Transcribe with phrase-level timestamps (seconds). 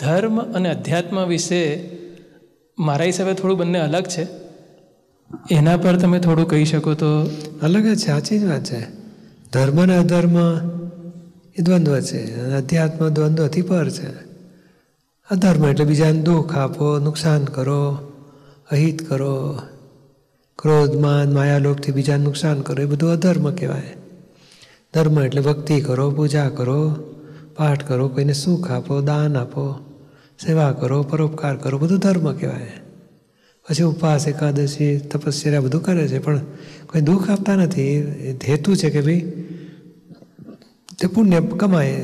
[0.00, 1.90] ધર્મ અને અધ્યાત્મ વિશે
[2.78, 4.26] મારા હિસાબે થોડું બંને અલગ છે.
[5.50, 7.22] એના પર તમે થોડું કહી શકો તો?
[7.62, 8.80] અલગ જ સાચી જ વાત છે.
[9.52, 10.36] ધર્મ અને અધર્મ
[11.58, 14.08] એ દ્વંદ્વ છે, અને અધ્યાત્મ દ્વંદ્વથી પર છે.
[15.30, 18.12] અધર્મ એટલે બીજાને દુઃખ આપો, નુકસાન કરો,
[18.70, 19.62] અહિત કરો
[20.58, 23.96] ક્રોધમાન માયાલોકથી બીજાને નુકસાન કરો, એ બધું અધર્મ કહેવાય.
[24.94, 26.90] ધર્મ એટલે ભક્તિ કરો, પૂજા કરો,
[27.56, 29.89] પાઠ કરો, કોઈને સુખ આપો, દાન આપો.
[30.46, 32.72] સેવા કરો, પરોપકાર કરો, બધું ધર્મ કહેવાય.
[33.68, 36.38] પછી ઉપવાસ, એકાદશી, તપસ્યા બધું કરે છે, પણ
[36.86, 37.82] કોઈ દુઃખ આપતા નથી.
[37.82, 39.20] એ હેતુ છે કે ભાઈ
[41.00, 42.02] તે પુણ્ય કમાય.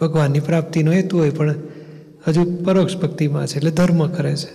[0.00, 1.54] ભગવાનની પ્રાપ્તિનો હેતુ હોય, પણ
[2.28, 4.48] હજુ પરોક્ષ ભક્તિમાં છે, એટલે ધર્મ કરે છે.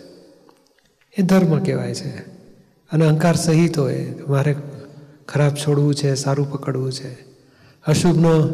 [1.17, 2.17] એ ધર્મ કહેવાય છે.
[2.91, 4.55] અને અહંકાર સહિત હોય મારે
[5.27, 7.13] ખરાબ છોડવું છે, સારું પકડવું છે.
[7.87, 8.49] અશુભનો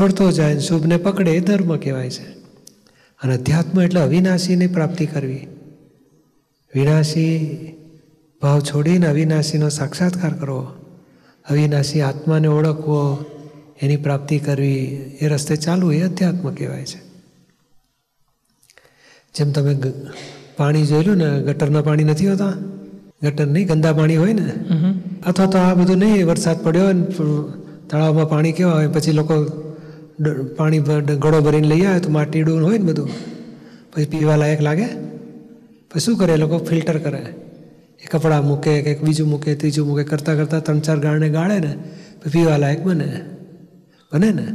[0.00, 2.39] છોડતો જાય, શુભને પકડે, એ ધર્મ કહેવાય છે.
[3.22, 5.46] અને અધ્યાત્મ એટલે અવિનાશીની પ્રાપ્તિ કરવી.
[6.74, 7.30] વિનાશી
[8.42, 10.62] ભાવ છોડીને અવિનાશીનો સાક્ષાત્કાર કરવો.
[11.50, 13.24] અવિનાશી આત્માને ઓળખવો
[13.82, 14.76] એની પ્રાપ્તિ કરવી
[15.20, 17.00] એ રસ્તે ચાલવું એ અધ્યાત્મ કહેવાય છે.
[19.34, 19.76] જેમ તમે
[20.56, 22.52] પાણી જોયેલું ને ગટરના પાણી નથી હોતા?
[23.22, 24.52] ગટર નહીં ગંદા પાણી હોય ને?
[25.26, 27.04] અથવા તો આ બધું નહીં વરસાદ પડ્યો હોય ને
[27.90, 29.34] તળાવમાં પાણી કેવા હોય પછી લોકો
[30.56, 30.78] પાણી
[31.18, 33.10] ગળો ભરીને લઈ આવે તો માટીડું હોય ને બધું.
[33.92, 34.88] પછી પીવા લાયક લાગે?
[35.90, 36.58] પછી શું કરે એ લોકો?
[36.58, 37.22] ફિલ્ટર કરે.
[38.02, 41.72] એ કપડાં મૂકે કંઈક બીજું મૂકે ત્રીજું મૂકે કરતાં કરતાં ત્રણ ચાર ગાળને ગાળે ને
[42.20, 43.10] પછી પીવા લાયક બને.
[44.12, 44.46] બને ને?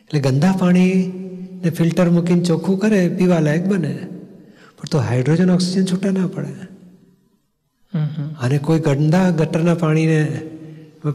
[0.00, 3.94] એટલે ગંદા પાણીને ફિલ્ટર મૂકીને ચોખ્ખું કરે પીવા લાયક બને.
[4.78, 6.54] પણ તો હાઇડ્રોજન ઓક્સિજન છૂટા ના પડે.
[8.40, 10.40] અને કોઈ ગંદા ગટરના પાણીને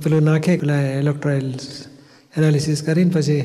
[0.03, 1.53] પેલું નાખે પેલા ઇલેક્ટ્રોઇલ
[2.37, 3.41] એનાલિસિસ કરીને પછી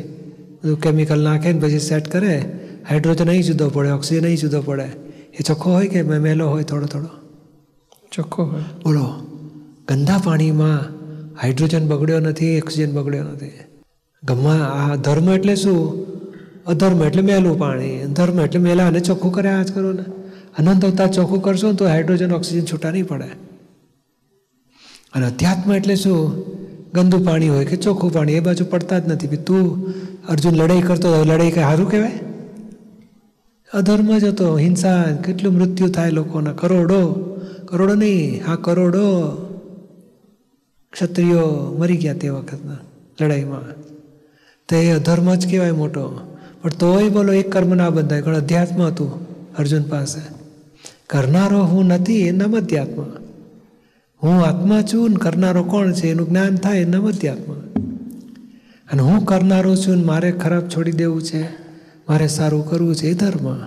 [0.64, 2.58] બધું કેમિકલ નાખે ને પછી સેટ કરે.
[2.88, 4.90] હાઇડ્રોજન અહીં જુદો પડે ઓક્સિજન અહીં જુદો પડે.
[5.40, 7.08] એ ચોખ્ખો હોય કે મેલો હોય થોડો થોડો?
[8.12, 8.60] ચોખ્ખો હોય.
[8.60, 9.26] બોલો.
[9.88, 10.78] ગંદા પાણીમાં
[11.42, 13.52] હાઇડ્રોજન બગડ્યો નથી ઓક્સિજન બગડ્યો નથી.
[14.24, 16.06] ગમા આ ધર્મ એટલે શું?
[16.64, 18.04] અધર્મ એટલે મેલું પાણી.
[18.04, 20.02] ધર્મ એટલે મેલા અને ચોખ્ખું કર્યા આજ કરો ને
[20.58, 23.26] અનંત અવતાર ચોખ્ખું કરશો ને તો હાઇડ્રોજન ઓક્સિજન છૂટા નહીં પડે.
[25.14, 26.53] અને અધ્યાત્મ એટલે શું?
[26.94, 29.36] ગંદુ પાણી હોય કે ચોખ્ખું પાણી, એ બાજુ પડતા જ નથી.
[29.36, 29.88] તું
[30.28, 32.12] અર્જુન લડાઈ કરતો લડાઈ કંઈ સારું કહેવાય?
[33.74, 36.52] અધર્મ જ હતો, હિંસા, કેટલું મૃત્યુ થાય લોકોના.
[36.52, 37.30] કરોડો
[37.66, 39.30] કરોડો નહીં, હા, કરોડો
[40.92, 42.76] ક્ષત્રિયો મરી ગયા તે વખતના
[43.24, 43.80] લડાઈમાં.
[44.68, 46.20] તો એ અધર્મ જ કહેવાય મોટો.
[46.62, 48.22] પણ તોય બોલો, એક કર્મ ના બંધાય.
[48.22, 49.26] પણ અધ્યાત્મ હતું
[49.56, 50.20] અર્જુન પાસે.
[51.06, 53.23] કરનારો હું નથી, એ નમ અધ્યાત્મ.
[54.24, 56.08] હું આત્મા છું ને કરનારો કોણ છે?
[56.08, 57.52] એનું જ્ઞાન થાય એ નમ અધ્યાત્મ
[58.92, 61.42] અને હું કરનારો છું ને મારે ખરાબ છોડી દેવું છે?
[62.08, 63.06] મારે સારું કરવું છે?
[63.06, 63.58] એ ધર્મ.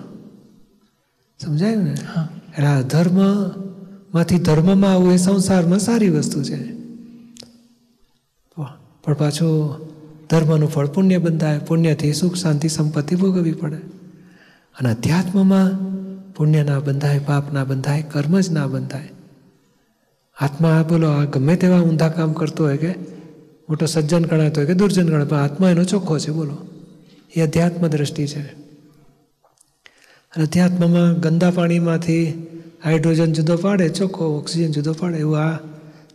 [1.39, 1.91] સમજાયું ને?
[1.91, 6.77] એટલે આ ધર્મમાંથી ધર્મમાં આવું એ સંસારમાં સારી વસ્તુ છે.
[9.03, 9.87] પણ પાછું
[10.29, 11.59] ધર્મનું ફળ પુણ્ય બંધાય.
[11.59, 13.77] પુણ્યથી સુખ શાંતિ સંપત્તિ ભોગવવી પડે.
[14.79, 15.69] અને અધ્યાત્મમાં
[16.33, 19.09] પુણ્ય ના બંધાય પાપ ના બંધાય કર્મ જ ના બંધાય.
[20.39, 22.91] આત્મા બોલો, આ ગમે તેવા ઊંધા કામ કરતો હોય કે,
[23.69, 26.57] મોટો સજ્જન ગણાતો હોય કે, દુર્જન ગણાતો પણ આત્મા એનો ચોખ્ખો છે, બોલો.
[27.35, 28.41] એ અધ્યાત્મ દ્રષ્ટિ છે.
[30.35, 32.47] અને અધ્યાત્મમાં ગંદા પાણીમાંથી
[32.83, 35.59] હાઇડ્રોજન જુદો પાડે, ચોખ્ખો ઓક્સિજન જુદો પાડે, એવું આ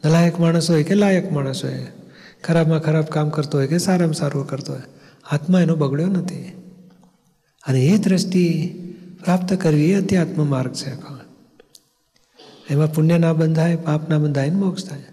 [0.05, 1.87] નલાયક માણસ હોય કે લાયક માણસ હોય,
[2.45, 4.83] ખરાબમાં ખરાબ કામ કરતો હોય કે સારામાં સારું કરતો હોય,
[5.31, 6.53] આત્મા એનો બગડ્યો નથી.
[7.67, 8.75] અને એ દ્રષ્ટિ
[9.25, 10.91] પ્રાપ્ત કરવી એ અધ્યાત્મ માર્ગ છે
[12.71, 15.12] એમાં પુણ્ય ના બંધાય પાપ ના બંધાય મોક્ષ થાય.